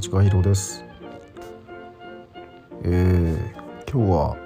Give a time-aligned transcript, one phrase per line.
[0.00, 0.82] 立川博です。
[2.84, 4.36] えー、今日は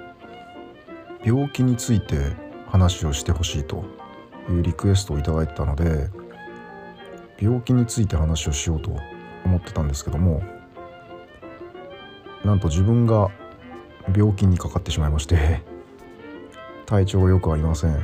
[1.23, 2.33] 病気について
[2.67, 3.85] 話をしてほしいと
[4.49, 6.09] いうリクエストを頂いただいたので
[7.39, 8.91] 病気について話をしようと
[9.45, 10.43] 思ってたんですけども
[12.43, 13.29] なんと自分が
[14.13, 15.61] 病気にかかってしまいまして
[16.85, 18.03] 体調が良くありません。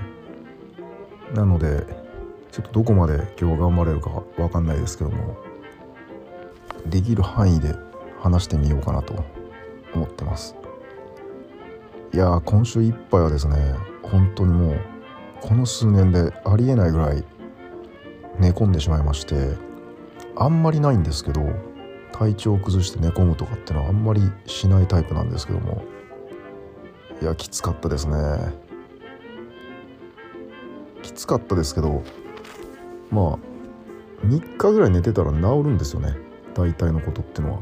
[1.33, 1.85] なので
[2.53, 5.50] ちょっとどこまで今日頑張れるかわかんないですけども
[6.87, 7.75] できる範囲で
[8.19, 9.23] 話してみようかなと
[9.93, 10.55] 思ってます。
[12.13, 13.55] いや今週いっぱいはですね
[14.03, 14.79] 本当にもう
[15.39, 17.23] この数年でありえないぐらい
[18.37, 19.55] 寝込んでしまいまして
[20.35, 21.41] あんまりないんですけど
[22.11, 25.83] 体調を崩して寝込むとかってのはあんまりしないタイプなんですけども
[27.21, 28.15] いやきつかったですね。
[31.01, 32.03] きつかったですけど
[33.09, 33.37] まあ
[34.25, 36.30] 3日ぐらい寝てたら治るんですよね。
[36.53, 37.59] 大体のことってのは。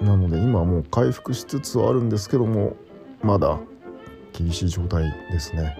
[0.00, 2.76] なので今はもう回復しつつあるんですけども
[3.20, 3.58] まだ
[4.32, 5.76] 厳しい状態ですね。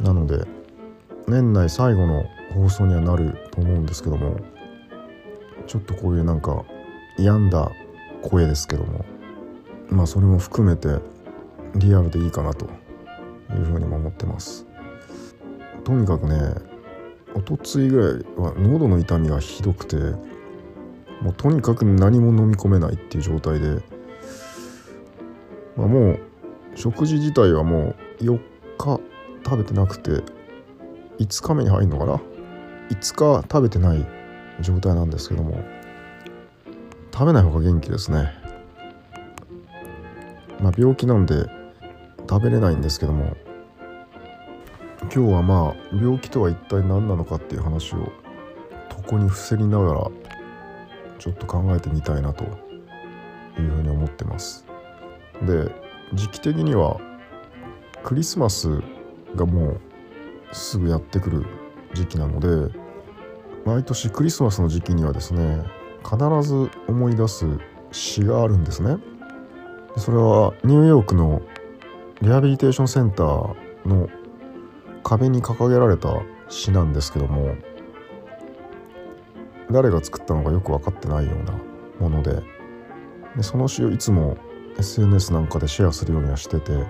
[0.00, 0.44] なので
[1.26, 2.24] 年内最後の
[2.54, 4.36] 放送にはなると思うんですけども
[5.66, 6.64] ちょっとこういうなんか
[7.18, 7.70] 病んだ
[8.20, 9.04] 声ですけども
[9.88, 10.98] まあそれも含めて
[11.76, 12.68] リアルでいいかなとい
[13.56, 14.66] うふうにも思ってます。
[15.84, 16.71] とにかくね
[17.34, 18.10] おとついぐらい
[18.42, 19.96] は喉の痛みがひどくて
[21.22, 23.80] もうとにかく何も飲み込めないっていう状態で、
[25.76, 26.20] まあ、もう
[26.74, 28.38] 食事自体はもう4
[28.78, 29.00] 日
[29.44, 30.10] 食べてなくて
[31.18, 32.20] 5日目に入るのかな
[32.90, 34.06] ？5日食べてない
[34.60, 35.62] 状態なんですけども
[37.12, 38.32] 食べない方が元気ですね。
[40.60, 41.46] まあ病気なんで
[42.28, 43.36] 食べれないんですけども
[45.02, 48.12] 今日はまあ病気とは一体何なのかっていう話を
[49.04, 50.10] 床に伏せりながら
[51.18, 52.50] ちょっと考えてみたいなという
[53.70, 54.64] ふうに思ってます。
[55.42, 55.70] で
[56.14, 56.98] 時期的には
[58.02, 58.80] クリスマス
[59.34, 59.80] がもう
[60.52, 61.46] すぐやってくる
[61.94, 62.72] 時期なので
[63.64, 65.62] 毎年クリスマスの時期にはですね
[66.04, 67.46] 必ず思い出す
[67.90, 68.96] 詩があるんですね。
[69.96, 71.42] それはニューヨークの
[72.22, 73.54] リハビリテーションセンター
[73.86, 74.08] の
[75.02, 77.54] 壁に掲げられた詩なんですけども
[79.70, 81.58] 誰が作ったのかよく分かってないような
[81.98, 82.42] もので
[83.36, 84.36] でその詩をいつも
[84.78, 86.84] SNS なんかでシェアするようにはしてて、ま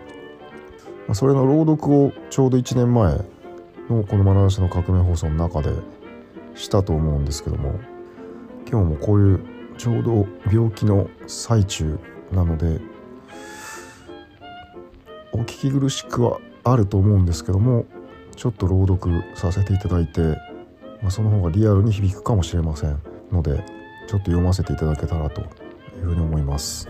[1.11, 3.17] あ、それの朗読をちょうど1年前
[3.89, 5.73] のこの「まなざしの革命放送」の中で
[6.55, 7.79] したと思うんですけども
[8.71, 9.41] 今日もこういう
[9.79, 11.99] ちょうど病気の最中
[12.33, 12.81] なので
[15.33, 17.85] お聞き苦しくはあると思うんですけども
[18.37, 20.21] ちょっと朗読させていただいて、
[21.01, 22.99] まあ、その方がリアルに響くかもしれません
[23.31, 23.65] ので
[24.09, 25.45] ちょっと読ませていただけたらとい
[26.03, 26.89] うふうに思います。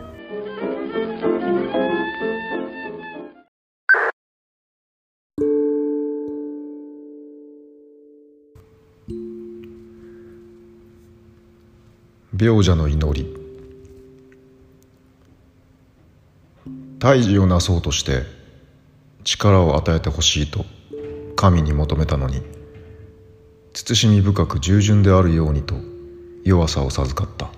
[12.34, 13.36] 病者の祈り
[16.98, 18.22] 大事をなそうとして
[19.22, 20.64] 力を与えてほしいと
[21.42, 22.40] 神に求めたのに
[23.74, 25.74] 慎み深く従順であるようにと
[26.44, 27.50] 弱さを授かった。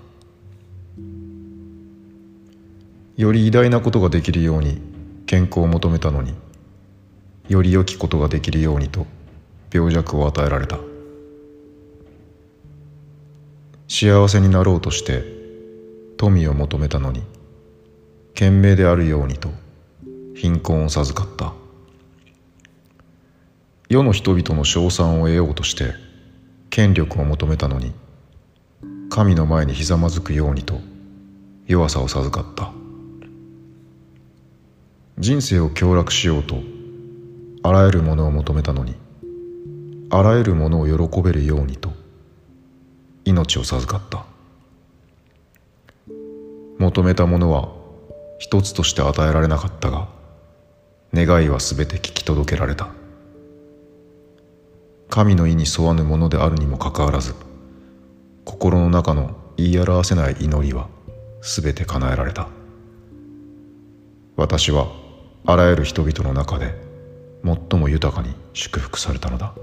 [3.18, 4.80] より偉大なことができるように
[5.26, 6.32] 健康を求めたのに
[7.50, 9.06] より良きことができるようにと
[9.70, 10.78] 病弱を与えられた。
[13.86, 15.24] 幸せになろうとして
[16.16, 17.22] 富を求めたのに
[18.32, 19.50] 賢明であるようにと
[20.34, 21.63] 貧困を授かった。
[23.88, 25.92] 世の人々の称賛を得ようとして
[26.70, 27.92] 権力を求めたのに
[29.10, 30.80] 神の前にひざまずくようにと
[31.66, 32.72] 弱さを授かった。
[35.18, 36.56] 人生を享楽しようと
[37.62, 38.96] あらゆるものを求めたのに
[40.10, 41.92] あらゆるものを喜べるようにと
[43.24, 44.24] 命を授かった。
[46.78, 47.68] 求めたものは
[48.38, 50.08] 一つとして与えられなかったが
[51.14, 53.03] 願いは全て聞き届けられた。
[55.08, 57.34] 神の意に沿わぬものであるにもかかわらず
[58.44, 60.88] 心の中の言い表せない祈りは
[61.42, 62.48] 全て叶えられた。
[64.36, 64.88] 私は
[65.46, 66.74] あらゆる人々の中で
[67.44, 69.54] 最も豊かに祝福されたのだ。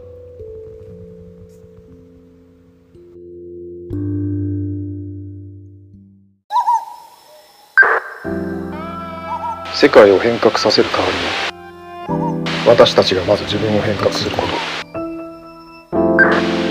[9.73, 14.80] 世界を変革させる代わりに私たちがまず自分を変革すること。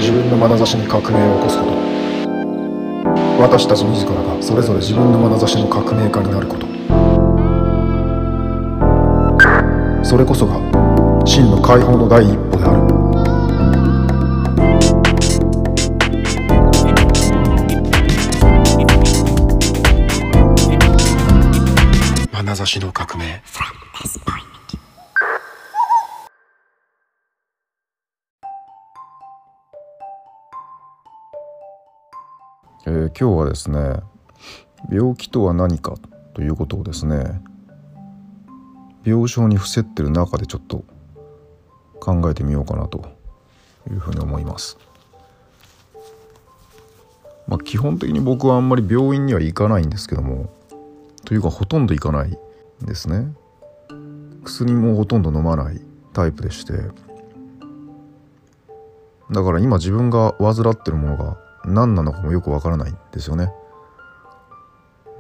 [0.01, 1.73] 自分の眼差しに革命を起こすこと。
[3.39, 6.67] 私たち自らがそれぞれ自分の眼差しの革命家になること。
[10.03, 10.55] それこそが
[11.27, 12.81] 真の解放の第一歩である。
[22.33, 23.43] 眼差しの革命。
[32.91, 34.01] えー今日はですね
[34.91, 35.95] 病気とは何か
[36.35, 37.41] ということをですね
[39.05, 40.83] 病床に伏せってる中でちょっと
[42.01, 43.09] 考えてみようかなと
[43.89, 44.77] いうふうに思います。
[47.47, 50.53] まあ、基本的に僕はあんまり病院には行かないんですけども
[51.25, 52.39] というかほとんど行かない
[52.83, 53.33] ですね
[54.45, 55.81] 薬もほとんど飲まない
[56.13, 56.73] タイプでして
[59.33, 63.53] だから今自分が患ってるものが何なのかもよくわからないんですよね。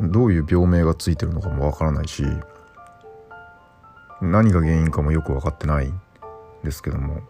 [0.00, 2.24] どういう病名がついてるのかもわからないし
[4.22, 6.00] 何が原因かもよく分かってないん
[6.64, 7.20] ですけども。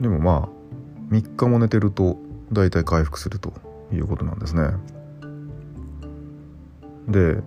[0.00, 2.18] でもまあ3日も寝てると
[2.52, 3.52] 大体回復すると
[3.92, 4.70] いうことなんですね。
[7.08, 7.42] で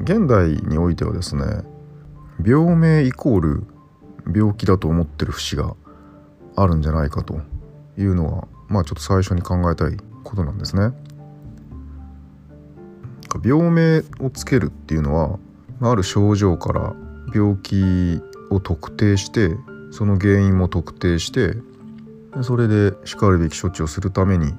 [0.00, 1.62] 現代においてはですね
[2.44, 3.66] 病名イコール
[4.34, 5.74] 病気だと思ってる節が
[6.56, 7.40] あるんじゃないかと
[7.96, 10.92] いうのはまあちょっと最初に考えたいことなんですね。
[13.44, 15.38] 病名をつけるっていうのは
[15.80, 16.94] ある症状から
[17.34, 18.20] 病気
[18.50, 19.56] を特定して
[19.90, 21.54] その原因も特定して
[22.42, 24.54] それでしかるべき処置をするために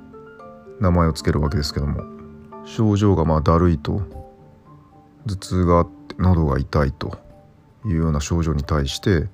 [0.80, 2.04] 名前をつけるわけですけども
[2.66, 4.02] 症状がまあだるいと
[5.26, 7.18] 頭痛があって喉が痛いと
[7.86, 9.28] いうような症状に対して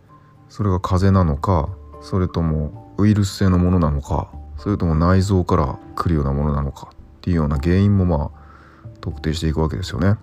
[0.50, 1.70] それが風邪なのか
[2.02, 4.32] それともウイルス性のものなのか
[4.64, 10.16] それとも内臓から来るようなものなのかっていうような原因もまあ特定していくわけですよね。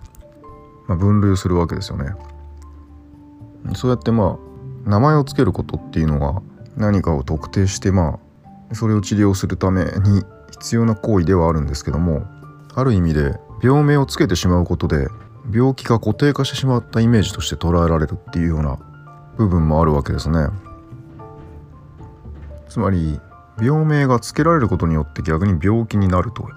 [0.87, 2.15] まあ、分類するわけですよね。
[3.75, 4.39] そうやってま
[4.85, 6.41] あ名前を付けることっていうのが
[6.75, 8.19] 何かを特定してま
[8.71, 12.25] あそれを治療するために必要な行為ではあるんですけども
[12.73, 15.07] ある意味で病名をつけてしまうことで
[15.53, 18.79] 病気が固定化してしまったイメージとして捉えられるっていうような
[19.37, 20.47] 部分もあるわけですね。
[22.67, 23.19] つまり
[23.61, 26.49] 病名がつけられることによって逆に病気になると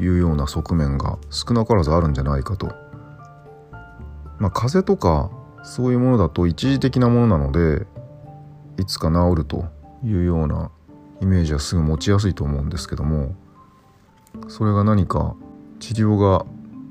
[0.00, 2.68] いうような側面が少なからずあるんじゃないかと。
[4.38, 5.30] まあ風邪とか
[5.62, 7.86] そういうものだと一時的なものなので
[8.78, 9.66] いつか治ると
[10.02, 10.70] いうような
[11.20, 13.34] イメージはすぐ持ちやすいと思うんですけども
[14.48, 15.36] それが何か
[15.78, 16.44] 治療が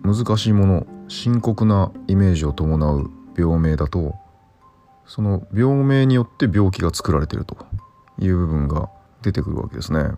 [0.04, 4.16] 難しいもの深刻なイメージを伴う病名だと
[5.06, 7.58] その病名によって病気が作られていると
[8.20, 8.90] いう部分が
[9.22, 10.12] 出てくるわけですね。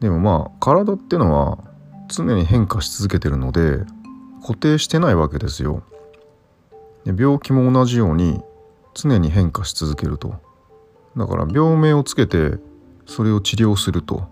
[0.00, 1.58] でもまあ体ってのは
[2.08, 3.78] 常に変化し続けてるので
[4.42, 5.82] 固定してないわけですよ。
[7.04, 8.40] で病気も同じように
[8.94, 10.34] 常に変化し続けると。
[11.16, 12.58] だから病名をつけて
[13.06, 14.28] それを治療すると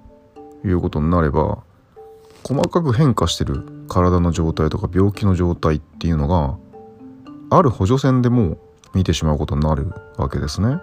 [0.64, 1.62] いうことになれば
[2.42, 6.56] 細かく変化してる体の状態とか病気の状態っていうのが
[7.50, 8.56] ある補助線でも
[8.94, 10.78] 見てしまうことになるわけですね。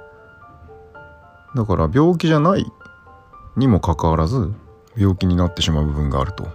[1.57, 2.71] だから病気じゃない
[3.55, 4.53] にもかかわらず
[4.95, 6.47] 病気になってしまう部分があると。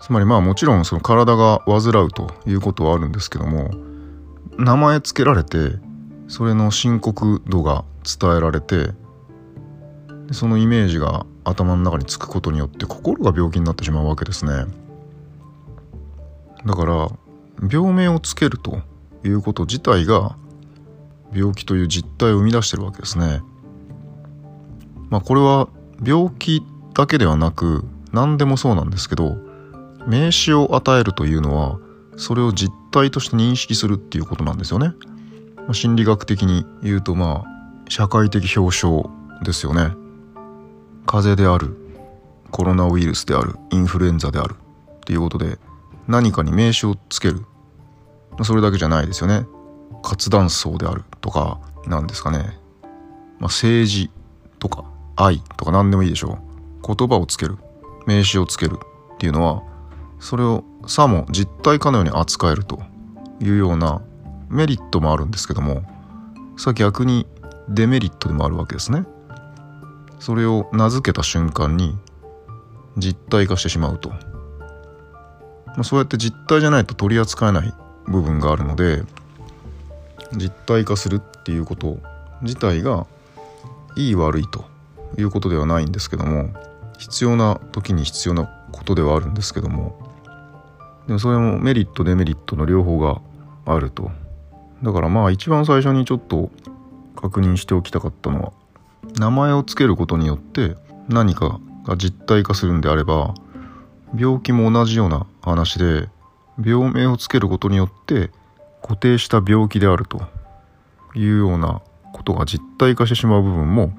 [0.00, 3.70] つまりまあもちろんその体が患うということはあるんですけども
[4.58, 5.78] 名前つけられて
[6.28, 8.90] それの深刻度が伝えられて
[10.32, 14.66] そのイメージが頭の中につくことによって心が病気になってしまうわけですね
[16.64, 17.08] だから
[17.68, 18.82] 病名をつけると
[19.24, 20.36] いうこと自体が
[21.36, 23.42] 病気という実態を生み出してるわけですね。
[25.10, 25.68] まあこれは
[26.04, 26.62] 病気
[26.94, 29.36] だけではなく何でもそうなんですけど
[30.06, 31.78] 名詞を与えるというのは
[32.16, 34.94] それを実体として認識するっていうことなんですよね、
[35.56, 39.10] まあ、心理学的に言うとまあ社会的表彰
[39.44, 39.94] ですよね。
[41.06, 41.76] 風邪である
[42.50, 45.58] コロナウイルスであるインフルエンザであるっていうことで
[46.08, 47.44] 何かに名詞をつける。
[48.42, 49.46] それだけじゃないですよね。
[50.06, 51.58] 活断層であるとか
[51.88, 54.10] 何ですかね、まあ、政治
[54.60, 54.84] とか
[55.16, 56.38] 愛とか何でもいいでしょ
[56.84, 56.94] う。
[56.94, 57.58] 言葉をつける
[58.06, 58.78] 名詞をつける
[59.14, 59.64] っていうのは
[60.20, 62.80] それをさも実体かのように扱えると
[63.40, 64.00] いうような
[64.48, 65.82] メリットもあるんですけども
[66.56, 67.26] さ逆に
[67.68, 69.04] デメリットでもあるわけですね。
[70.20, 71.98] それを名付けた瞬間に
[72.96, 74.18] 実体化してしまうと、ま
[75.78, 77.74] あ、そうやって実体じゃないと取り扱えない
[78.06, 79.02] 部分があるので
[80.32, 81.98] 実体化するっていうこと
[82.42, 83.06] 自体が
[83.96, 84.64] いい悪いと
[85.18, 86.50] いうことではないんですけども
[86.98, 89.96] 必要な時に必要なことではあるんですけども
[91.06, 93.20] でもそれもメリットデメリットの両方が
[93.64, 94.10] あると。
[94.82, 96.50] だからまあ一番最初にちょっと
[97.14, 98.52] 確認しておきたかったのは
[99.18, 100.76] 名前を付けることによって
[101.08, 103.34] 何かが実体化するんであれば
[104.16, 106.08] 病気も同じような話で
[106.62, 108.30] 病名をつけることによって
[108.82, 110.22] 固定した病気であると
[111.14, 113.92] いうようなことが実体化してしまう部分も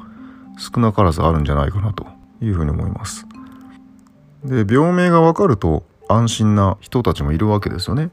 [0.58, 2.06] 少なからずあるんじゃないかなと
[2.42, 3.26] いうふうに思います。
[4.44, 8.12] で病名がわかると安心な人たちもいるわけですよね。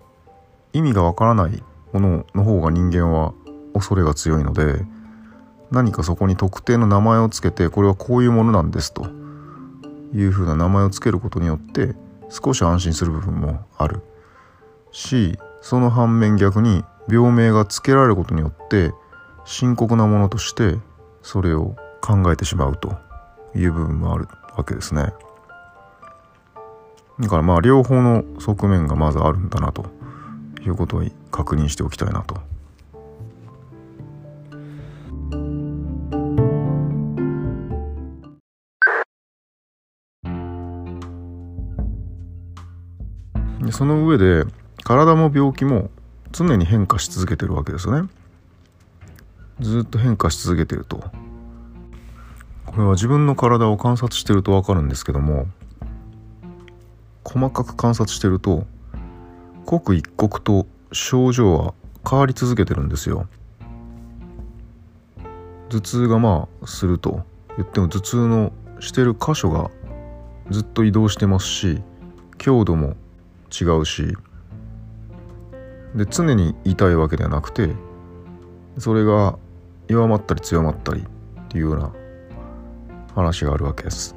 [0.73, 3.33] 意味がわからないものの方が人間は
[3.73, 4.85] 恐れが強いので
[5.71, 9.07] 何かそこに特定の名前を付けてこれはこういうものなんですと
[10.13, 11.95] いうふうな名前を付けることによって
[12.31, 14.03] 少し安心する部分もある
[14.91, 18.93] しその反面逆に病名が付けられることによって
[19.47, 20.77] 深刻なものとして
[21.23, 22.95] それを考えてしまうと
[23.57, 24.29] いう部分もある
[24.59, 25.15] わけですね。
[27.19, 29.87] だからまあ両方の側面がまずあるんだなと
[30.61, 32.37] いうことを確認しておきたいなと。
[43.73, 44.45] その上で
[44.85, 45.91] 体も病気も
[46.31, 48.09] 常に変化し続けてるわけですよね。
[49.61, 51.03] ずっと変化し続けてると。
[52.75, 55.47] これは自分の体を観察してると分かるんですけども
[57.23, 58.67] 細かく観察してると
[59.65, 61.75] 刻一刻と症状は
[62.09, 63.29] 変わり続けてるんですよ
[65.69, 67.25] 頭痛がまあすると
[67.57, 69.71] 言っても頭痛のしてる箇所が
[70.51, 71.81] ずっと移動してますし
[72.39, 72.97] 強度も
[73.53, 74.17] 違うし
[75.95, 77.71] で常に痛いわけではなくて
[78.79, 79.39] それが
[79.89, 81.05] 弱まったり強まったりっ
[81.49, 81.93] ていうような
[83.15, 84.17] 話があるわけです。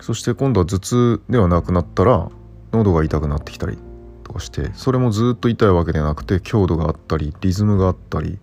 [0.00, 2.30] そして今度は頭痛ではなくなったら
[2.72, 3.76] 喉が痛くなってきたり
[4.24, 8.38] とかしてそれもずっと痛いわけではなくて強度があったりリズムがあったり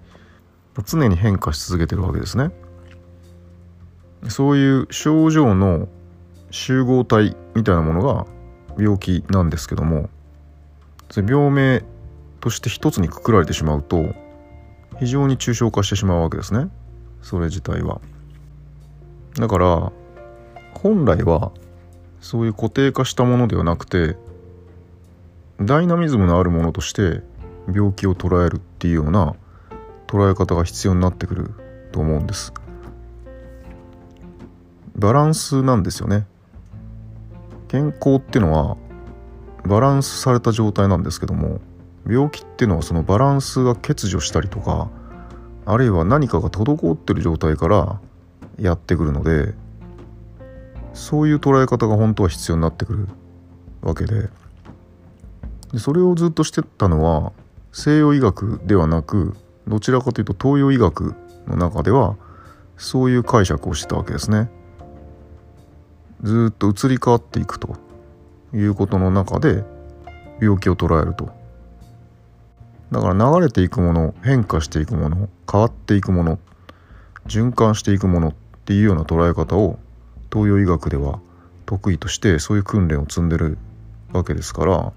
[0.86, 2.52] 常に変化し続けてるわけですね。
[4.30, 5.88] そういう症状の
[6.52, 8.28] 集合体みたいなものが
[8.78, 10.10] 病気なんですけども
[11.16, 11.84] 病名
[12.46, 14.14] として一つにくくられてしまうと
[15.00, 16.70] 非常に抽象化してしまうわけですね。
[17.24, 18.02] それ自体は。
[19.34, 19.92] だから
[20.76, 21.52] 本来は
[22.22, 24.16] そういう固定化したものではなくて
[25.60, 27.24] ダイナミズムのあるものとして
[27.74, 29.36] 病気を捉えるっていうような
[30.06, 31.52] 捉え方が必要になってくる
[31.92, 32.54] と思うんです。
[34.96, 36.28] バランスなんですよね。
[37.70, 38.78] 健康っていうのは
[39.66, 41.60] バランスされた状態なんですけども
[42.08, 44.90] 病気っていうのはそのバランスが欠如したりとか
[45.66, 48.00] あるいは何かが滞ってる状態から
[48.60, 49.54] やってくるので
[50.94, 53.08] そういう捉え方が本当は必要になってくる
[53.82, 54.30] わけで
[55.74, 57.34] でそれをずっとしてたのは
[57.72, 59.36] 西洋医学ではなく
[59.68, 61.16] どちらかというと東洋医学
[61.48, 62.16] の中では
[62.78, 64.50] そういう解釈をしてたわけですね。
[66.22, 67.78] ずっと移り変わっていくと
[68.54, 69.64] いうことの中で
[70.42, 71.45] 病気を捉えると。
[72.92, 76.40] だから流れていくもの変化していくもの変わっていくもの
[77.28, 78.34] 循環していくものっ
[78.66, 79.80] ていうような捉え方を
[80.32, 81.20] 東洋医学では
[81.66, 83.58] 得意としてそういう訓練を積んでる
[84.14, 84.94] わけですから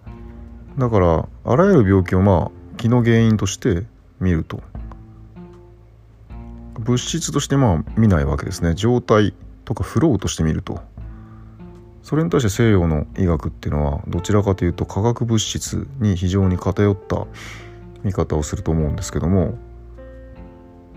[0.78, 3.84] だからあらゆる病気をまあ気の原因として
[4.20, 4.62] 見ると
[6.78, 8.74] 物質としてまあ見ないわけですね。
[8.74, 10.80] 状態とかフローとして見ると。
[12.02, 17.26] それに対して西洋の医学っていうのはどちらかというと化学物質に非常に偏った
[18.04, 19.58] 見方をすると思うんですけども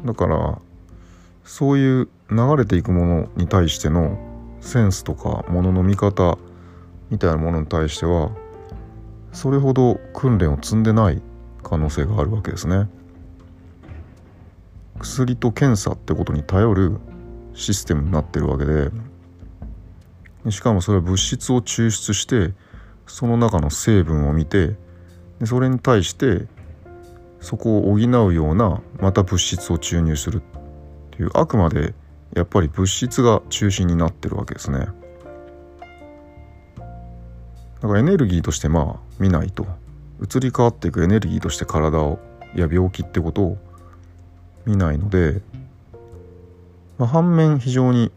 [0.06, 0.60] だから
[1.44, 4.18] そういう流れていくものに対しての
[4.62, 6.38] センスとかものの見方
[7.10, 8.32] みたいなものに対しては
[9.34, 11.22] それほど訓練を積んでない
[11.64, 12.90] 可能性があるわけですね。
[15.00, 16.98] 薬と検査ってことに頼る
[17.54, 18.92] システムになってるわけで
[20.50, 22.54] しかもそれは物質を抽出して
[23.08, 24.76] その中の成分を見て
[25.40, 26.46] でそれに対して
[27.42, 30.42] そこを補うようなまた物質を注入するっ
[31.12, 31.94] ていうあくまで
[32.34, 34.88] やっぱり物質が中心になってるわけですね。
[37.82, 39.66] だからエネルギーとしてまあ見ないと。
[40.22, 42.20] 移り変わっていくエネルギーとして体を
[42.56, 43.58] や病気ってことを
[44.66, 45.42] 見ないので、
[47.00, 48.12] まあ、反面非常に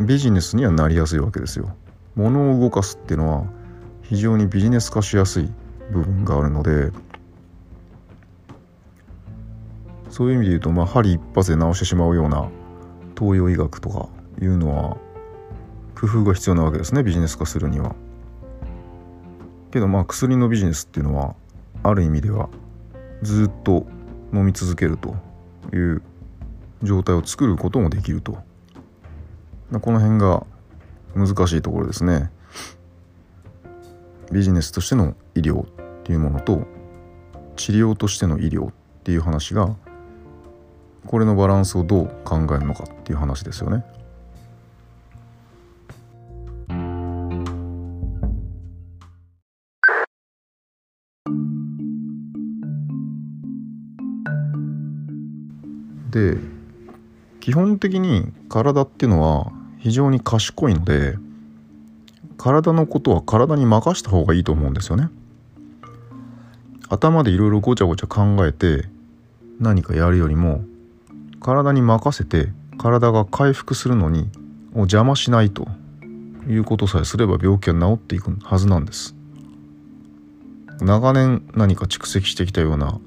[0.00, 1.74] ビジネスにはなりやすいわけですよ。
[2.16, 3.44] 物を動かすっていうのは
[4.02, 5.48] 非常にビジネス化しやすい
[5.92, 6.90] 部分があるので
[10.10, 12.48] そういう意味で言うとまあ針一発で治してしまうような
[13.18, 14.08] 東洋医学とか
[14.40, 14.96] いうのは
[15.98, 17.94] 工夫が必要なわけですねビジネス化するには。
[19.70, 21.34] けどまあ薬のビジネスっていうのは
[21.82, 22.48] ある意味では
[23.22, 23.86] ずっと
[24.32, 25.14] 飲み続けると
[25.72, 26.02] いう
[26.82, 28.38] 状態を作ることもできると
[29.80, 30.44] この辺が
[31.14, 32.30] 難しいところですね
[34.32, 35.66] ビジネスとしての医療っ
[36.02, 36.66] ていうものと
[37.56, 38.72] 治療としての医療っ
[39.04, 39.76] ていう話が
[41.06, 43.84] これのバランスをどう考えるのかっていう話ですよね。
[56.10, 56.36] で
[57.40, 61.16] 基本的に体っていうのは非常に賢いので
[62.36, 65.08] 体のことは体に任した方がいいと思うんですよね。
[66.88, 68.88] 頭でいろいろごちゃごちゃ考えて
[69.60, 70.64] 何かやるよりも
[71.40, 74.30] 体に任せて体が回復するのに
[74.74, 75.66] を邪魔しないと
[76.46, 79.14] いうことさえすれば病気は治っていくはずなんです。
[80.80, 82.98] 長年何か蓄積してきたような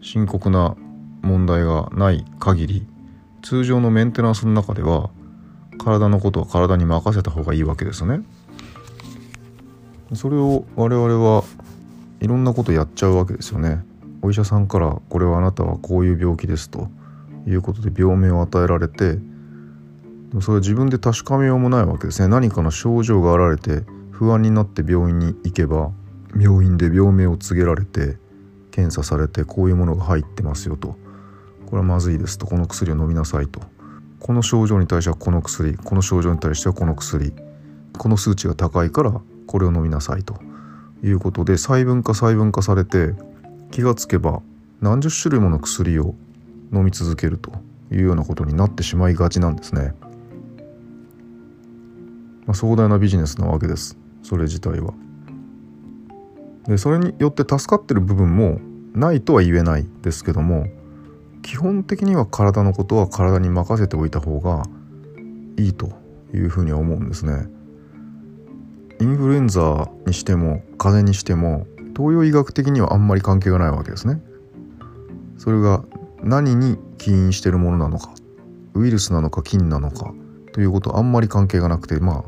[0.00, 0.76] 深刻な
[1.22, 2.86] 問題がない限り
[3.42, 5.10] 通常のメンテナンスの中では
[5.78, 8.20] 体のことは体に任せた方がいいわけですね。
[10.14, 11.44] それを我々は
[12.20, 13.84] いろんなことやっちゃうわけですよね。
[14.22, 16.88] お医者さんからこれはあなたはこういう病気ですと。
[17.46, 19.18] いうことで病名を与えられて
[20.40, 22.28] それは自分で確かめようもないわけですね。
[22.28, 25.90] 何かの症状が現れて不安になって病院に行けば
[26.38, 28.16] 病院で病名を告げられて
[28.70, 30.96] 検査されてこういうものが入ってますよと。
[31.66, 32.46] これはまずいですと。
[32.46, 33.60] この薬を飲みなさいと。
[34.20, 35.76] この症状に対してはこの薬。
[35.76, 37.32] この症状に対してはこの薬。
[37.98, 40.36] この数値が高いからこれを飲みなさいと。
[41.02, 43.14] いうことで細分化細分化されて
[43.70, 44.42] 気がつけば
[44.80, 46.14] 何十種類もの薬を
[46.72, 47.52] 飲み続けると
[47.90, 49.94] いうようなことになってしまいがちなんですね。
[52.46, 54.92] まあ、壮大なビジネスなわけですそれ自体は。
[56.66, 58.60] でそれによって助かってる部分も
[58.92, 60.66] ないとは言えないですけども
[61.42, 64.64] 基本的には体のことは体に任せておいた方が
[65.56, 65.92] いいと
[66.34, 67.48] いうふうには思うんですね。
[69.00, 74.20] インフルエンザにしても風邪にしても東洋医学的にはあんまり関係がないわけですね。
[75.38, 75.84] それが
[76.22, 78.10] 何に起因してるものなのか
[78.74, 80.12] ウイルスなのか菌なのか
[80.52, 82.24] ということあんまり関係がなくてまあ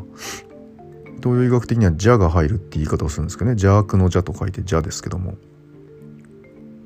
[1.23, 3.53] 東洋医学的には邪が入るって言い方をするんですけどね。
[3.53, 5.35] 邪悪の邪と書いて邪ですけども。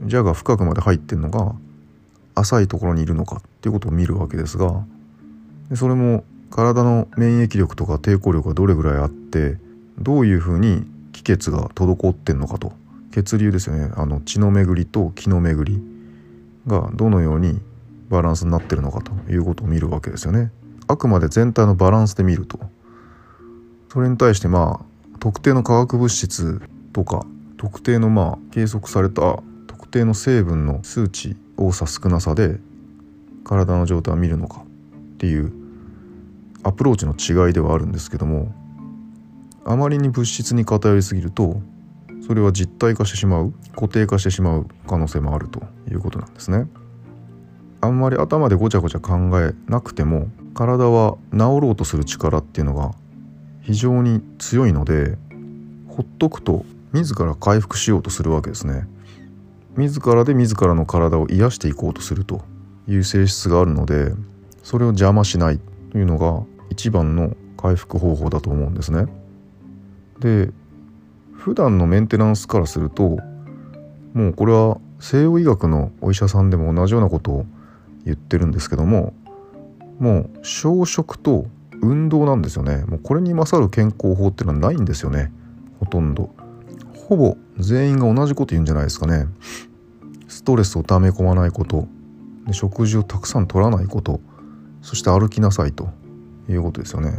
[0.00, 1.54] 邪が深くまで入ってるのが
[2.34, 4.84] 浅いところにいるのかっていうことを見るわけですが
[5.74, 9.56] それも体の免疫力とか抵抗力がどれぐらいあって
[9.98, 12.72] どういうふうに気血が滞ってんのかと。
[13.10, 13.90] 血流ですよね。
[13.96, 15.95] あの血の巡りと気の巡り。
[16.66, 17.60] がどのように
[18.08, 20.50] バランスになってるのかということを見るわけですよね。
[20.88, 22.60] あくまで全体のバランスで見ると
[23.92, 27.26] それに対してまあ特定の化学物質とか
[27.56, 32.60] 特定のまあ計測された特定の成分の数値多さ少なさで
[33.44, 35.52] 体の状態を見るのかっていう
[36.62, 38.52] アプローチの違いではあるんですけども
[39.64, 41.60] あまりに物質に偏りすぎると
[42.26, 46.66] それは実体化してしまう固定化してしまう可能性もあるということなんですね。
[47.80, 52.92] あんまり頭でごちゃごちゃ考えなくても体は治ろうとする力っていうのが
[53.60, 55.16] 非常に強いので
[55.88, 58.88] ほっとくと自ら回復しようとするわけですね。
[59.76, 62.42] 自らで自らの体を癒していこうとすると
[62.88, 64.12] いう性質があるので
[64.64, 65.60] それを邪魔しない
[65.92, 69.06] というのが一番の回復方法だと思うんですね。
[70.18, 70.50] で
[71.46, 73.20] 普段のメンテナンスからすると
[74.14, 77.46] もうこれは西洋医学のお医者さんでも同じようなことを
[78.04, 79.14] 言ってるんですけども
[80.00, 81.46] もう小食と
[81.80, 82.78] 運動なんですよね。
[82.86, 85.30] もうこれに勝る健康法っていうのはないんですよね。
[85.78, 86.34] ほとんど。
[87.08, 89.28] ほぼ全員が同じこと言うんじゃないですかね。
[90.26, 91.86] ストレスを溜め込まないこと。
[92.46, 94.18] で食事をたくさん取らないこと。
[94.82, 95.90] そして歩きなさいと。
[96.48, 97.12] いうことですよね。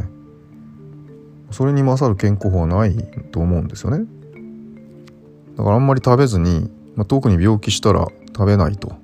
[1.50, 2.94] それに勝る健康法はない
[3.32, 4.04] と思うんですよね。
[5.58, 8.94] だからあんまり食べずに、まあ、特に病気したら食べないと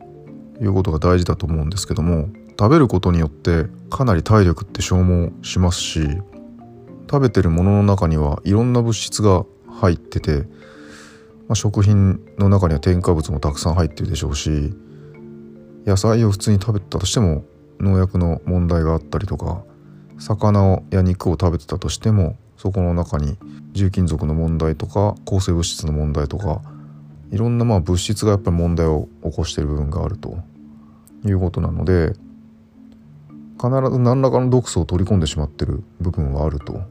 [0.60, 6.00] いうことが大事だと思うんですけども食べることによってかなり体力って消耗しますし
[7.10, 9.44] 食べてるものの中にはいろんな物質が
[9.80, 10.44] 入ってて、ま
[11.50, 14.72] あ、食品の中には添加物もたくさん入ってるでしょうし
[15.84, 17.44] 野菜を普通に食べてたとしても
[17.80, 19.64] 農薬の問題があったりとか
[20.20, 23.36] 魚や肉を食べてたとしてもそこの中に
[23.74, 26.62] 重金属の問題とか抗生物質の問題とか
[27.30, 30.38] いろんなまあ物質がやっぱり問題を起こしてる部分があると
[31.26, 32.14] いうことなので
[33.56, 36.82] 必ず何らかの毒素を取り込んでしまってる部分はあると。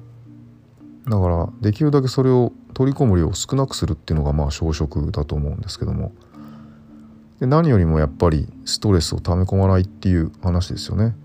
[1.06, 6.13] だからできるだけそれを取り込む量を少なくするっていうのがまあ小食だと思うんですけども。
[7.39, 11.15] で何よりもやっぱりストレスを溜め込まないっていう話ですよね。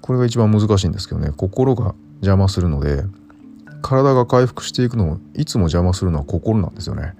[0.00, 1.32] これが一番難しいんですけどね。
[1.36, 3.04] 心が邪魔するので
[3.82, 7.14] 体が回復していくのをいつも邪魔するのは心なんですよね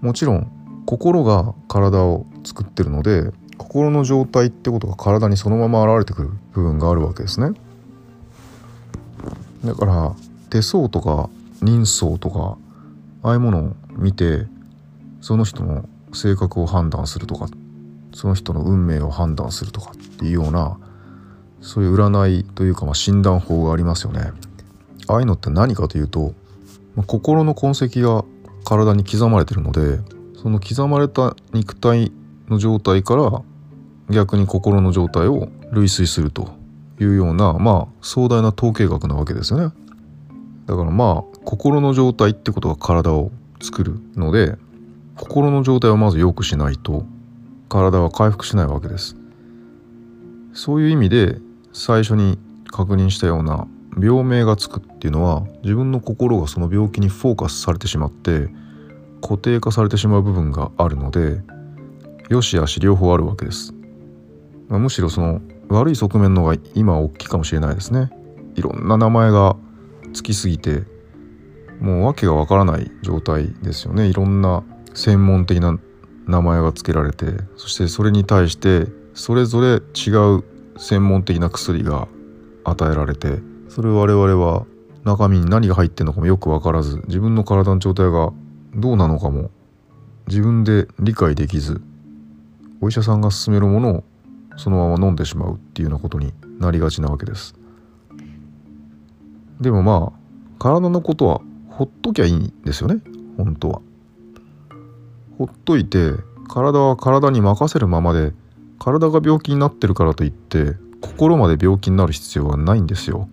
[0.00, 0.50] もちろん
[0.86, 7.52] 心が体を作ってるので心の状態ってことが体にそのまま現れてくる部分があるわけですね
[9.64, 10.14] だから
[10.50, 11.30] 手相とか
[11.62, 12.58] 人相とか
[13.22, 14.46] ああいうものを見て
[15.20, 17.48] その人の性格を判断するとか
[18.12, 20.78] その人の運命を判断するとかっていうような
[21.60, 24.32] そういう占いというかまあ診断法がありますよね。
[25.08, 26.34] ああいうのって何かというと、
[27.06, 28.24] 心の痕跡が
[28.64, 30.00] 体に刻まれてるので
[30.36, 32.12] その刻まれた肉体
[32.48, 33.42] の状態から
[34.10, 36.50] 逆に心の状態を類推すると
[37.00, 39.74] いうようなまあ壮大な統計学なわけですよね。
[40.66, 44.56] だからまあ心の状態ってことが体を作るので
[45.16, 47.04] 心の状態をまず良くしないと
[47.68, 49.16] 体は回復しないわけです
[50.52, 51.38] そういう意味で
[51.72, 53.66] 最初に確認したような
[53.98, 58.48] 病名がつくっていうのは自分の心がその病気にフォーカスされてしまって
[59.20, 61.42] 固定化されてしまう部分があるので
[62.28, 63.72] 良し悪し両方あるわけです、
[64.68, 68.10] まあ、むしろその悪い側面の方が今大きいかもしれないですね。
[68.54, 69.56] いろんな名前が
[70.12, 70.84] つきすぎて
[71.80, 74.06] もう訳がわからない状態ですよね。
[74.06, 74.62] いろんな
[74.94, 75.78] 専門的な
[76.26, 77.26] 名前が付けられて
[77.56, 80.44] そしてそれに対してそれぞれ違う
[80.78, 82.08] 専門的な薬が
[82.64, 83.40] 与えられて
[83.74, 84.66] それ我々は
[85.02, 88.32] 中身に何が入ってるのかもよく分からず自分の体の状態が
[88.72, 89.50] どうなのかも
[90.28, 91.82] 自分で理解できず
[92.80, 94.04] お医者さんが勧めるものを
[94.56, 97.56] そのまま飲んでしまうっていうようなことになりがちなわけです。
[99.60, 103.00] でもまあ体のことはほっときゃいいんですよね
[103.36, 103.82] 本当は。
[105.36, 106.12] ほっといて
[106.48, 108.34] 体は体に任せるままで
[108.78, 113.28] 体が病気になってるからといって心まで病気になる必要はないんですよ。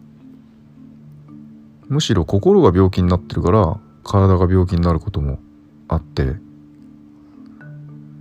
[1.91, 5.39] むしろ心が病気になってるから体が病気になることも
[5.89, 6.35] あって。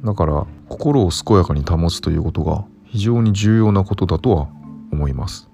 [0.05, 4.49] だから心を健やかに保つということが非常に重要なことだとは
[4.91, 5.49] 思います。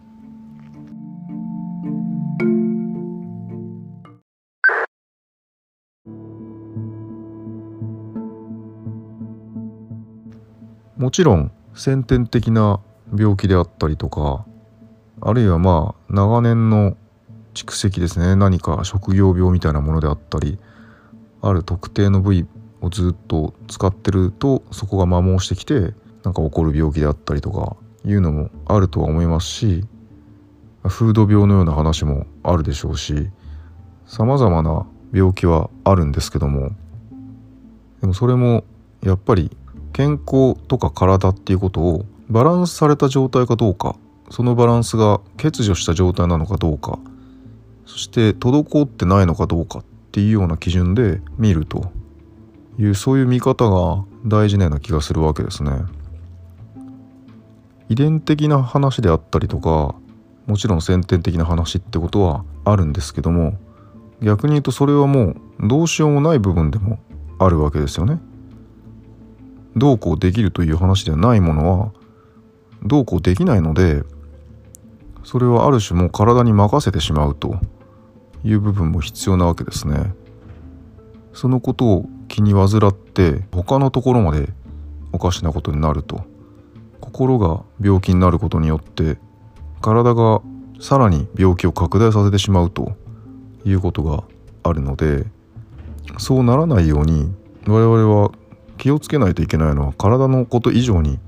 [10.97, 12.81] もちろん先天的な
[13.15, 14.47] 病気であったりとか
[15.21, 16.97] あるいはまあ長年の
[17.57, 18.37] 蓄積ですね。
[18.37, 20.59] 何か職業病みたいなものであったり
[21.41, 22.47] ある特定の部位
[22.81, 29.85] をずっと使ってるとそこが摩耗してきてなんか起こる病気であったりとかいうのもあるとは思いますし
[30.83, 33.31] 風土病のような話もあるでしょうし
[34.07, 36.71] さまざまな病気はあるんですけども
[38.01, 38.65] でもそれも
[39.03, 39.51] やっぱり
[39.93, 43.97] 健康とか体っていうことをバランスされた状態かどうか
[44.31, 46.99] そのバランスが欠如した状態なのかどうか
[47.87, 51.91] そして滞ってないのかどうかっていうような基準で見ると
[52.79, 55.71] いうそういう見方が大事なような気がするわけですね。
[57.89, 59.95] 遺伝的な話であったりとか
[60.47, 63.57] もちろん先天的な話ってことはあるんですけども
[64.21, 65.37] 逆に言うとそれはもう
[65.69, 66.99] どうしようもない部分でも
[67.39, 68.19] あるわけですよね。
[69.77, 71.93] どうこうできるという話ではないものは
[72.83, 74.03] どうこうできないので
[75.23, 77.61] それはある種もう体に任せてしまうと
[78.47, 80.15] いう部分も必要なわけですね。
[81.33, 84.49] そのことを気に患って他のところまで
[85.13, 86.25] おかしなことになると
[87.01, 89.19] 心が病気になることによって
[89.83, 90.41] 体が
[90.81, 92.97] さらに病気を拡大させてしまうと
[93.65, 94.25] いうことが
[94.63, 95.25] あるので
[96.19, 97.33] そうならないように
[97.67, 98.33] 我々は
[98.79, 101.19] 気をつけないといけないのは体のこと以上に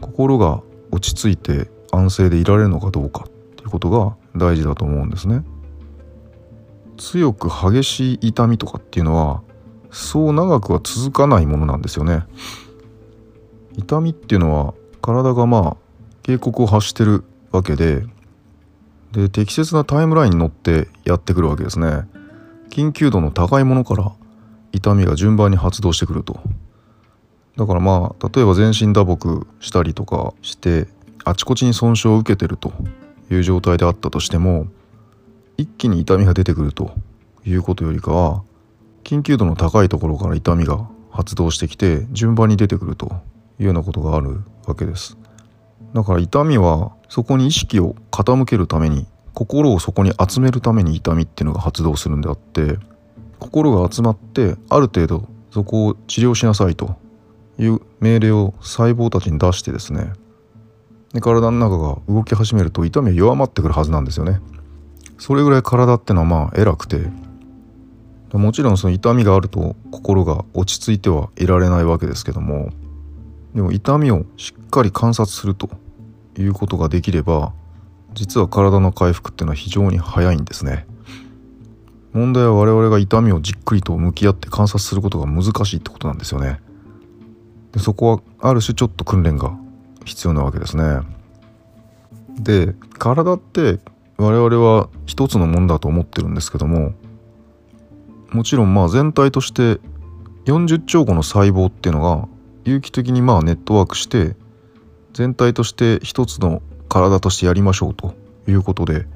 [0.00, 5.42] 心が落ち着いて安静でいられるのかどうかっていうことが大事だと思うんですね。
[6.96, 9.42] 強く激しい痛みとかっていうのは
[9.90, 12.24] そう長くは続かないものなんですよね。
[13.76, 15.76] 痛みっていうのは体がまあ
[16.22, 18.04] 警告を発してるわけで
[19.12, 22.08] で適切なタイムラインに乗ってやってくるわけですね。
[22.70, 24.12] 緊急度の高いものから
[24.72, 26.38] 痛みが順番に発動してくると
[27.56, 30.86] だからまあ例えば全身打撲したりとかして
[31.24, 32.72] あちこちに損傷を受けてると
[33.30, 34.66] いう状態であったとしても
[35.56, 36.92] 一気に痛みが出てくると
[37.44, 38.42] いうことよりかは
[39.04, 43.06] 緊急度の高いところから痛みが発動してきて順番に出てくると
[43.58, 45.16] いうようなことがあるわけです。
[45.94, 52.78] だから痛みはそこに意識を傾けるために心をそこに集めるために痛みっていうのが発動するんであって
[53.38, 56.96] 心が集まってある程度そこを治療しなさいと
[57.58, 60.12] いう命令を細胞たちに出してですね
[61.12, 64.40] で体の中が動き始めると痛みは弱まってくるはずなんですよね。
[65.18, 67.10] それぐらい体ってのはまあ偉くて。
[68.32, 72.70] もちろんその痛みがあると心が落ち着いてはいられないわけですけども。
[73.54, 75.70] でも痛みをしっかり観察すると
[76.36, 77.54] いうことができれば
[78.12, 80.86] 実は体の回復っていうのは非常に早いんですね。
[82.12, 86.60] 問題は我々が痛みをじっくりと向き合って観察することが難しいってことなんですよね。
[87.72, 89.56] でそこはある種ちょっと訓練が
[90.04, 91.00] 必要なわけですね。
[92.38, 93.78] で体って
[94.18, 96.94] 我々は一つのものだと思ってるんですけども
[98.30, 99.80] もちろんまあ全体として
[100.46, 102.28] 40兆個の細胞っていうのが
[102.64, 104.36] 有機的にまあネットワークして
[105.12, 108.14] 全体として一つの体としてやりましょうと
[108.46, 109.06] いうことで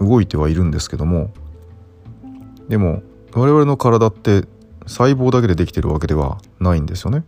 [0.00, 1.32] 動いてはいるんですけども
[2.68, 3.02] でも
[3.32, 4.44] 我々の体って
[4.86, 7.24] 細胞だけでできてるわけではないんですよね。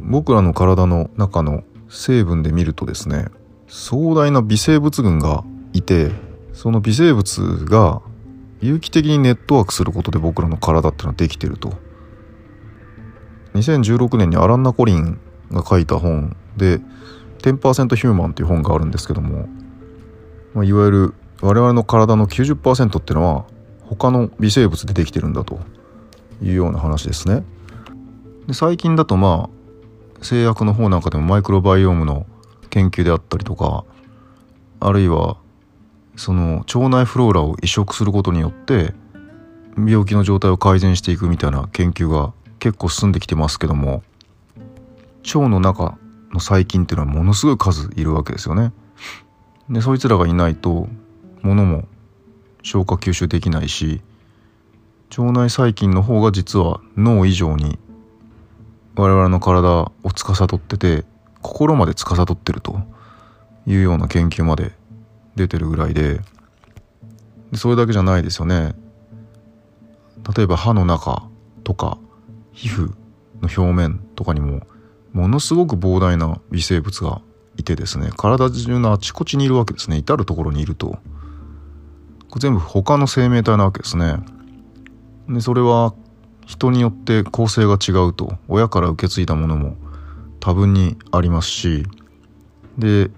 [0.00, 3.26] 僕らの体の中の成分で見るとですね
[3.68, 6.10] 壮大な微生物群がいて
[6.52, 8.02] その微生物が
[8.60, 11.72] 有機的にネットワークすることで僕らの体っていうのはできてると
[13.54, 15.18] 2016年にアランナ・コリン
[15.50, 16.80] が書いた本で
[17.42, 19.48] 「10%ヒューマン」っていう本があるんですけども、
[20.54, 23.44] まあ、いわゆる我々の体の90%っていうのは
[23.80, 25.60] 他の微生物でできてるんだと
[26.40, 27.44] いうような話ですね。
[28.46, 32.26] で最近だとまあ製薬の方なんかでもマイクロバイオームの
[32.70, 33.84] 研究であったりとか
[34.80, 35.36] あるいは
[36.16, 38.94] その腸内フローラを移植することによって
[39.76, 44.02] 病気の状態を改善していくみたいな研究が結構進んできてますけども
[45.24, 45.96] 腸の中
[46.32, 48.72] の細菌っていうのはものすごい数いるわけですよね。
[49.70, 50.88] でそいつらがいないと
[51.42, 51.84] 物も
[52.62, 54.02] 消化吸収できないし
[55.10, 57.78] 腸内細菌の方が実は脳以上に
[58.94, 61.04] 我々の体を司ってて
[61.40, 62.80] 心まで司ってると
[63.66, 64.72] いうような研究まで
[65.36, 66.20] 出てるぐらいで。
[67.50, 68.74] でそれだけじゃないですよね。
[70.36, 71.28] 例えば歯の中
[71.64, 71.98] とか
[72.52, 72.88] 皮膚
[73.40, 74.60] の表面とかにも
[75.12, 77.20] ものすごく膨大な微生物が
[77.56, 78.10] いてですね。
[78.16, 79.98] 体中のあちこちにいるわけですね。
[79.98, 80.98] 至る所にいると。
[82.30, 84.16] これ全部他の生命体なわけですね。
[85.28, 85.94] でそれは
[86.46, 88.38] 人によって構成が違うと。
[88.48, 89.76] 親から受け継いだものも
[90.40, 91.86] 多分にありますし。
[92.78, 93.10] で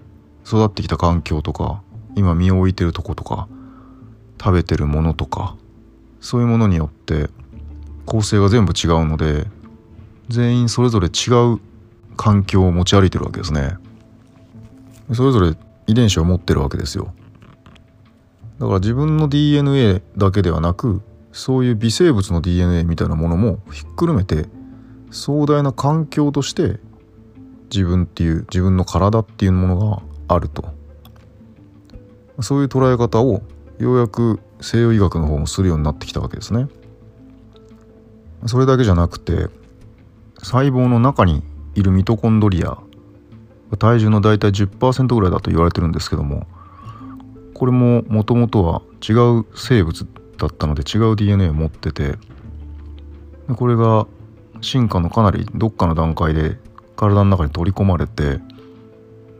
[0.45, 1.81] 育ってきた環境とか
[2.15, 3.47] 今身を置いてるとことか
[4.39, 5.55] 食べてるものとか
[6.19, 7.29] そういうものによって
[8.05, 9.45] 構成が全部違うので
[10.29, 11.59] 全員それぞれ違う
[12.17, 13.77] 環境を持ち歩いてるわけですね。
[15.13, 15.53] それぞれ
[15.87, 17.13] 遺伝子を持ってるわけですよ。
[18.59, 21.01] だから自分の DNA だけではなく
[21.31, 24.45] そういう微生物の DNA みたいなものもひっくるめて
[25.11, 26.79] 壮大な環境として
[27.69, 29.89] 自分っていう自分の体っていうもの
[30.27, 30.74] があると。
[32.41, 33.41] そういう捉え方を
[33.77, 36.67] ようやく西洋医学の方もするようになってきたわけですね。
[38.47, 39.47] それだけじゃなくて
[40.37, 41.43] 細胞の中に
[41.73, 42.77] いるミトコンドリア
[43.79, 46.45] 体重の大体10%ぐらいだと言われてるんですけども
[47.53, 50.05] これももともとは違う生物
[50.37, 52.15] だったので違う DNA を持ってて
[53.55, 54.07] これが
[54.61, 56.57] 進化のかなりどっかの段階で
[56.95, 58.39] 体の中に取り込まれて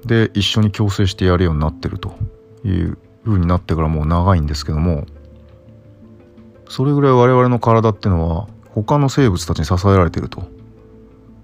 [0.06, 2.16] で一緒に共生してやるようになってると
[2.70, 5.06] いう風になってからもう長いんですけども
[6.70, 10.44] それぐらい我々の体っていうのは他の生物たちに支えられていると。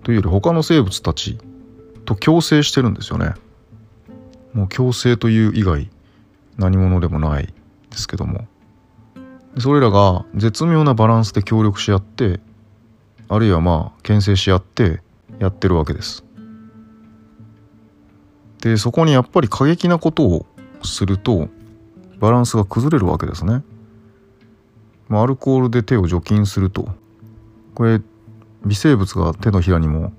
[0.04, 1.38] というより他の生物たち
[2.06, 3.34] と共生してるんですよね。
[4.54, 5.90] もう共生という以外
[6.58, 7.54] 何者でもない
[7.90, 8.48] ですけども。
[9.60, 12.40] それらが絶妙なバランスで協力し合って
[13.28, 15.02] あるいはまあ牽制し合って
[15.40, 16.24] やってるわけです。
[18.62, 20.46] でそこにやっぱり過激なことを
[20.84, 21.50] すると
[22.20, 23.64] バランスが崩れるわけですね、
[25.10, 26.90] アルコールで手を除菌すると
[27.74, 28.02] これ
[28.66, 30.14] 微生物が手のひらにも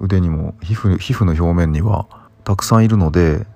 [0.00, 2.06] 腕にも皮膚皮膚の表面には
[2.44, 3.46] たくさんいるので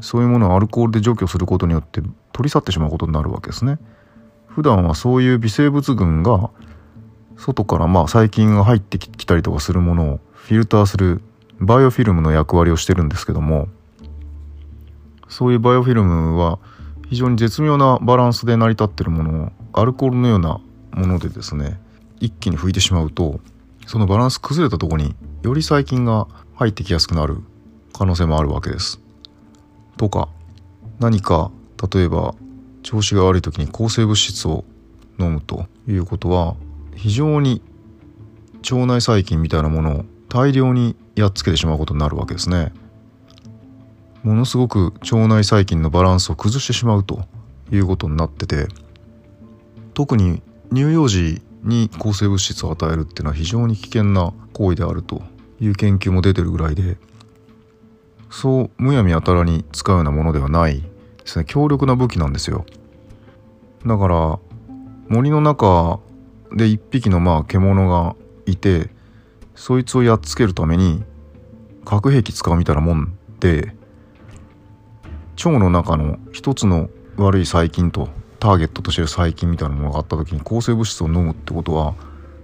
[0.00, 2.00] そういうものをアルコールで除去することによって
[2.32, 3.78] 取り去ってしまうことになるわけですね。
[4.48, 6.50] 普段はそういう微生物群が
[7.36, 11.22] 外からまあ細菌が入ってきたりとかするものをフィルターする
[11.58, 13.68] バイオフィルムの役割をしてるんですけども
[15.32, 16.58] そういうバイオフィルムは
[17.08, 20.60] 非常に絶妙なバランスで成り立ってるものをアルコールのような
[20.92, 21.80] ものでですね
[22.20, 23.40] 一気に拭いてしまうと
[23.86, 27.38] そのバランス崩れたとこにより細菌が入ってきやすくなる
[27.94, 29.00] 可能性もあるわけです。
[29.96, 30.28] とか
[31.00, 31.50] 何か
[31.92, 32.34] 例えば
[32.82, 34.64] 調子が悪い時に抗生物質を
[35.18, 36.56] 飲むということは
[36.94, 37.62] 非常に
[38.70, 42.72] 腸内細菌みたいなものを大量にやっつけてしまうことになるわけですね
[44.22, 47.24] ものすごく腸内細菌のバランスを崩してしまうと
[47.70, 48.68] いうことになってて
[49.94, 55.22] 特に乳幼児に抗生物質を与えるっていうのは非常に危険な行為であると
[55.60, 56.96] いう研究も出てるぐらいで
[58.30, 60.86] そうむやみやたらに使うようなものではないで
[61.26, 61.44] すね。
[61.46, 62.64] 強力な武器なんですよ。
[63.86, 64.38] だから
[65.08, 66.00] 森の中
[66.50, 68.90] で一匹のまあ獣がいて
[69.54, 71.04] そいつをやっつけるために
[71.84, 73.74] 核兵器使うみたいなもんで
[75.36, 81.94] 腸の中の一つの悪い細菌とターゲットとしてる細菌みたいなものがあった時に抗生物質を飲むってことは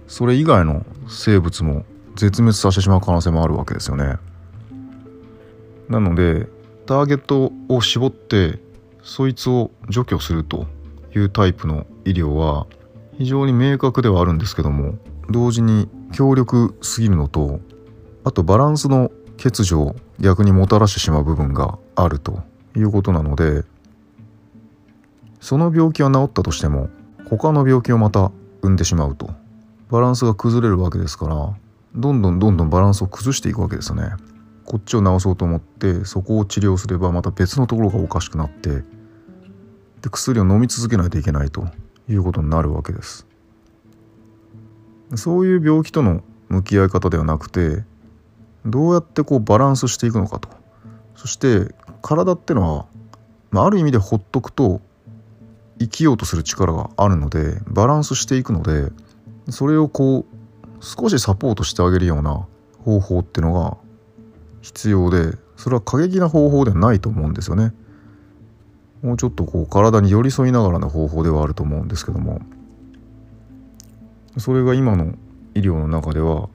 [0.07, 4.17] それ以外の生物も絶滅させてしまう可能性もあるわけですよね。
[5.87, 6.47] なので
[6.85, 8.59] ターゲットを絞って
[9.03, 10.67] そいつを除去すると
[11.15, 12.67] いうタイプの医療は
[13.17, 14.95] 非常に明確ではあるんですけども
[15.29, 17.59] 同時に強力すぎるのと
[18.23, 22.41] あとバランスの欠如を逆にもたらしてしまう部分があると
[22.75, 23.63] いうことなので
[25.39, 26.89] その病気は治ったとしても
[27.29, 29.29] 他の病気をまた生んでしまうと。
[29.89, 31.53] バランスが崩れるわけですから
[31.95, 34.11] どんどんどんどんバランスを崩していくわけですよね。
[34.65, 38.83] こっちを治そうと思ってそこを治療すればまた別のところがおかしくなって
[40.01, 41.67] で薬を飲み続けないといけないと
[42.07, 43.25] いうことになるわけです。
[45.15, 47.83] そういう病気との向き合い方ではなくて
[48.65, 50.49] どうやってこうバランスしていくのかと。
[51.15, 52.85] そして体ってのは、
[53.51, 54.81] まあ、ある意味でほっとくと
[55.79, 58.91] 生きようとする力があるのでバランスしていくので
[59.49, 62.45] それをこう少しサポートしてあげるような
[62.83, 63.77] 方法っていうのが
[64.61, 67.73] 必要でそれは過激な方法ではないと思うんですよね。
[69.01, 72.41] もうちょっとこう体に寄り添いながらの方法ではあると思うんですけども
[74.37, 75.13] それが今の
[75.55, 76.49] 医療の中では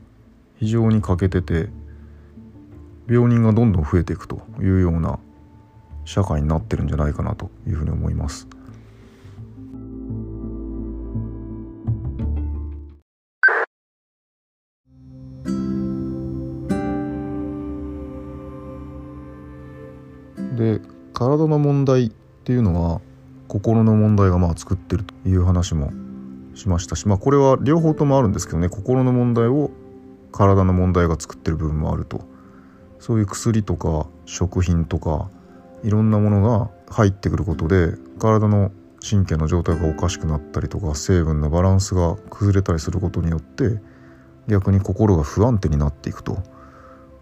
[0.59, 1.70] 非常に欠けてて
[3.09, 5.18] 病人がどんどん増えていくというような
[6.05, 8.49] 社会になってるんじゃないかなというふうに思います。
[20.57, 20.81] で
[21.12, 22.09] 体の問題っ
[22.45, 23.01] ていうのは
[23.49, 25.93] 心の問題がまあ作ってるという話も
[26.55, 29.71] しましたしまあこれは両方ともあるんですけどね心の問題を
[30.33, 32.25] 体の問題が作ってる部分もあると
[32.99, 35.29] そういう薬とか食品とか
[35.85, 38.73] いろんなものが入ってくることで体の
[39.09, 43.81] 神経の状態がおかしくなったりとか成分のバランスが崩れたりすることによって
[44.49, 46.42] 逆に心が不安定になっていくと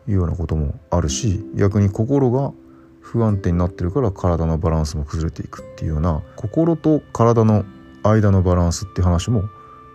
[0.07, 2.53] いうようなこともあるし逆に心が
[3.01, 7.65] 不安定になってるから体のバランスも崩れていくっていうような心と体の
[8.05, 9.43] 間のバランスって話も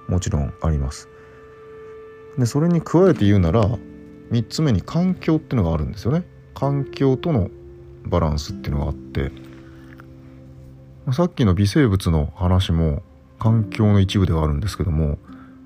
[0.10, 1.10] もちろんあります。
[2.38, 3.64] でそれに加えて言うなら
[4.32, 6.26] 3つ目に環境っていうのがあるんですよね。
[6.54, 7.50] 環境との
[8.08, 9.32] バランスっていうのがあって
[11.14, 13.04] さっきの微生物の話も
[13.40, 15.18] 環境の一部ではあるんですけども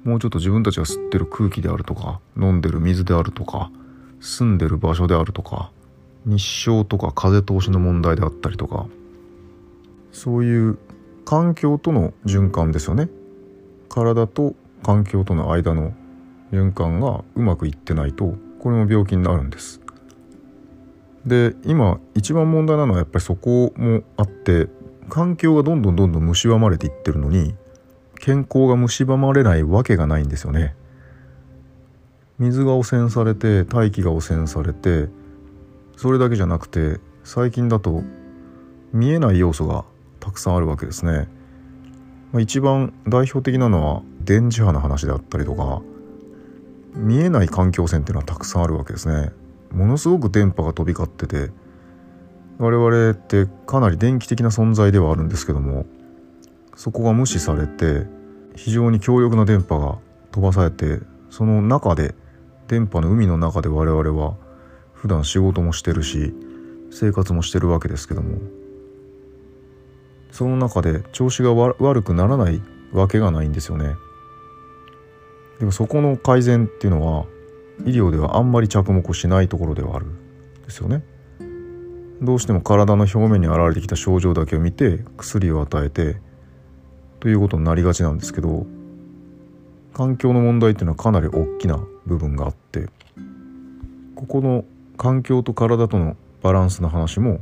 [0.04, 3.72] もうちょっと自分たちが吸ってる空気であるとか飲んでる水であるとか
[4.20, 5.72] 住んでる場所であるとか
[6.26, 8.88] 日照とか風通しの問題であったりとか
[10.12, 10.78] そういう
[11.26, 13.10] 環境との循環ですよね。
[13.90, 15.94] 体と環境との間の
[16.52, 19.81] 循環がうまくいってないとこれも病気になるんです。
[21.26, 24.68] で今一番問題なのはやっぱりそこもあって
[25.10, 27.54] 環境がどんどんどんどん蝕まれていってるのに
[28.20, 30.76] 健康が蝕まれないわけがないんですよね
[32.40, 35.10] 水が汚染されて大気が汚染されて
[35.96, 38.02] それだけじゃなくて最近だと
[38.94, 39.86] 見えない要素が
[40.20, 41.28] たくさんあるわけですね。
[42.32, 45.82] まあ、一番代表的なのは電磁波の話であったりとか
[46.96, 49.32] 見えない環境線っていうのはたくさんあるわけですね。
[49.74, 51.52] ものすごく電波が飛び交ってて
[52.58, 55.86] 我々ってかなり電気的な存在ではあるんですけども
[56.76, 58.06] そこが無視されて
[58.56, 59.98] 非常に強力な電波が
[60.32, 61.00] 飛ばされて
[61.30, 62.16] その中で
[62.68, 64.36] 電波の海の中で我々は
[64.94, 66.34] 普段仕事もしてるし
[66.92, 68.40] 生活もしてるわけですけども
[70.32, 72.62] その中で調子が悪くならない
[72.94, 73.96] わけがないんですよね。
[75.60, 77.26] でもそこの改善っていうのは
[77.86, 80.08] 医療ではあんまり着目しないところではある。
[80.08, 80.32] ん
[80.72, 81.04] ですよね。
[82.22, 86.18] どうしても体の表面に現れてきた症状だけを見て薬を与えて
[87.20, 88.68] ということになりがちなんですけど
[89.94, 92.90] 環境の問題っていうのはかなり大きな部分があって
[94.16, 94.66] ここの
[94.98, 97.40] 環境と体とのバランスの話も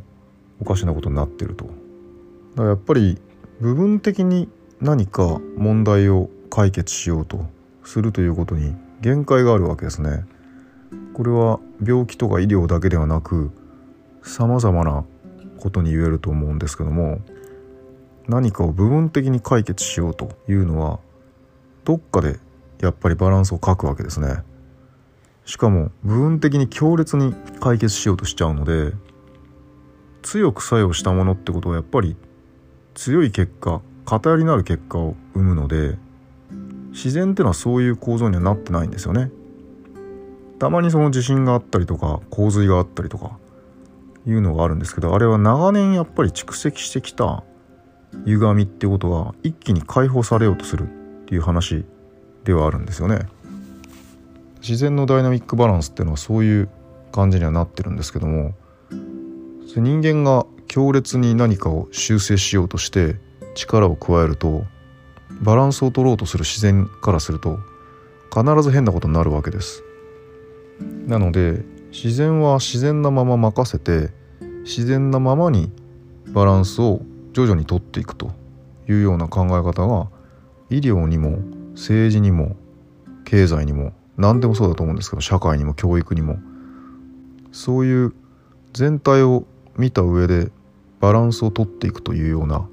[0.61, 1.65] おかしなことになってると。
[1.65, 3.17] だからやっぱり
[3.59, 4.47] 部分的に
[4.79, 7.45] 何か問題を解決しようと
[7.83, 10.25] するということに限界があるわけですね。
[11.13, 13.51] これは病気とか医療だけではなく
[14.23, 15.03] さまざまな
[15.59, 17.19] ことに言えると思うんですけども
[18.27, 20.99] 何かを部分的に解決しようというのは
[21.83, 22.39] どっかで
[22.79, 24.43] やっぱりバランスを欠くわけですね。
[25.45, 28.93] しかも部分的に強烈に解決しようとしちゃうので
[30.21, 32.15] 強く作用したものってことはやっぱり
[32.93, 35.97] 強い結果偏りのある結果を生むので
[36.91, 39.31] 自然ってのはそういう構造にはなってないんですよね。
[40.59, 43.37] たまにその地震があったりとか洪水があったりとか
[44.27, 47.43] いうのがあるんですけどあれは長年やっぱり蓄積してきた
[48.25, 50.87] 歪みってことが一気に解放されようとするっ
[51.25, 51.85] ていう話
[52.43, 53.27] ではあるんですよね。
[54.61, 56.69] 自然のダイナミックバランスっていうのはそういう
[57.13, 58.53] 感じにはなってるんですけども
[59.75, 63.15] 人間が強烈に何かを修正しようとして
[63.55, 64.65] 力を加えると
[65.41, 67.59] バランスを取ろうとする自然からすると
[68.33, 69.83] 必ず変なことになるわけです。
[71.07, 74.11] なので自然は自然なまま任せて
[74.63, 75.71] 自然なままに
[76.27, 77.01] バランスを
[77.33, 78.31] 徐々に取っていくと
[78.87, 80.09] いうような考え方が
[80.69, 81.39] 医療にも
[81.73, 82.55] 政治にも
[83.25, 86.37] 経済にも何でもそうだと思うんですけど社会にも教育にも
[87.51, 88.13] そういう
[88.73, 89.45] 全体を
[89.77, 90.51] 見た上で
[90.99, 92.67] バランスをとっていくというような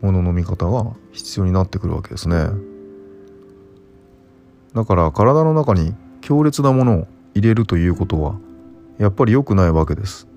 [0.00, 2.48] ものの見方が必要になってくるわけですね。
[4.74, 8.36] だから体の中に強烈なものを入れるということは
[8.98, 10.28] やっぱり良くないわけです。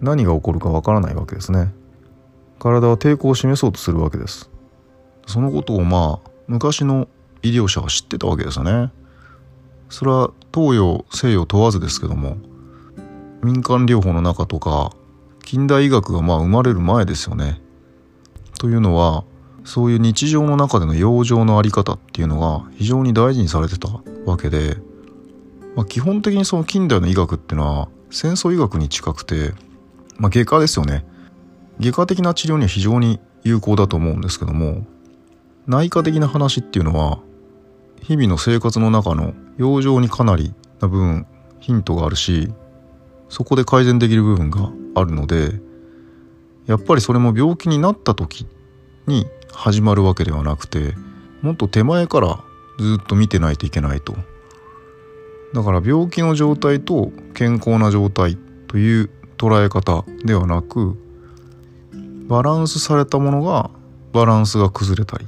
[0.00, 1.72] 何が起こるかわからないわけですね。
[2.58, 4.50] 体は抵抗を示そうとするわけです。
[5.26, 7.08] そのことをまあ昔の
[7.42, 8.92] 医療者は知ってたわけですよね。
[9.88, 12.36] それは東洋西洋問わずですけども
[13.42, 14.92] 民間療法の中とか
[15.44, 17.61] 近代医学がまあ生まれる前ですよね。
[18.62, 19.24] というのは
[19.64, 23.88] そういう日常の中での養生の在り方っていうのが非常に大事にされてた
[24.24, 24.76] わけで、
[25.74, 29.50] まあ、基本的にその近代の医学っていうのは戦争医学に近くて、
[30.16, 31.04] まあ、外科ですよね。
[31.80, 34.86] 外科的な治療には非常に有効だと思うんですけども
[35.66, 37.18] 内科的な話っていうのは
[38.00, 41.26] 日々の生活の中の養生にかなりな部分
[41.58, 42.52] ヒントがあるし
[43.28, 45.60] そこで改善できる部分があるので
[46.66, 48.46] やっぱりそれも病気になった時
[49.06, 50.94] に始まるわけではなくて
[51.42, 52.40] もっと手前から
[52.78, 54.14] ずっと見てないといけないと。
[55.52, 58.38] だから病気の状態と健康な状態
[58.68, 60.96] という捉え方ではなく
[62.28, 63.70] バランスされたものが
[64.12, 65.26] バランスが崩れたり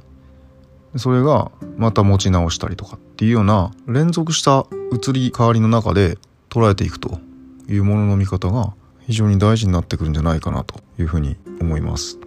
[0.97, 6.17] それがまた持ち直したりとかっていうような連続した移り変わりの中で
[6.49, 7.19] 捉えていくと
[7.69, 8.73] いうものの見方が
[9.07, 12.19] 非常に大事になってくるんじゃないかなというふうに思います。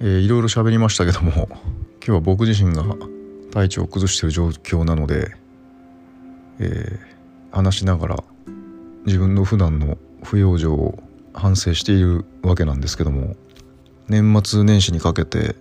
[0.00, 1.58] えー、いろいろ喋りましたけども今
[2.00, 2.84] 日は僕自身が
[3.50, 5.34] 体調を崩している状況なので、
[6.60, 8.24] えー、話しながら
[9.06, 10.98] 自分の普段の不養生を
[11.34, 13.34] 反省しているわけなんですけども
[14.08, 15.56] 年末年始にかけて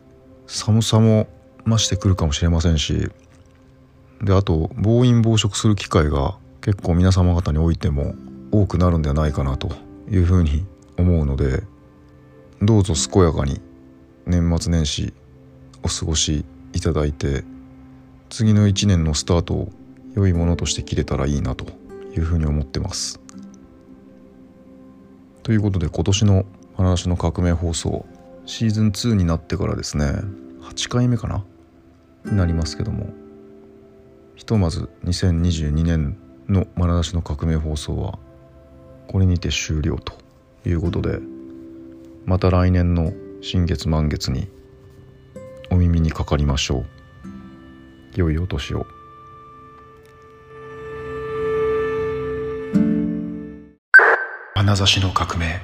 [0.45, 1.27] 寒さも
[1.65, 3.09] 増してくるかもしれませんし
[4.21, 8.13] であと暴飲暴食する機会が結構皆様方においても
[8.51, 10.65] 多くなるんではないかなというふうに
[10.97, 11.63] 思うので
[12.61, 13.61] どうぞ健やかに
[14.25, 15.13] 年末年始
[15.83, 17.43] お過ごしいただいて
[18.29, 19.71] 次の1年のスタートを
[20.15, 21.65] 良いものとして切れたらいいなと
[22.15, 23.19] いうふうに思ってます。
[25.43, 26.45] ということで今年の
[26.75, 28.05] 「話の革命放送」
[28.45, 30.05] シーズン2になってからですね
[30.61, 31.43] 8回目かな
[32.25, 33.13] になりますけども
[34.35, 36.17] ひとまず2022年
[36.49, 38.19] の「まなだしの革命放送」は
[39.07, 40.13] これにて終了と
[40.65, 41.19] いうことで
[42.25, 44.49] また来年の新月満月に
[45.69, 46.85] お耳にかかりましょう。
[48.15, 48.85] 良いお年を。
[54.55, 55.61] 花差しの革命。